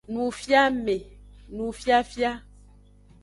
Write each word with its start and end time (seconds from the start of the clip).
Nufiame, 0.13 0.97
nufiafia. 1.55 2.31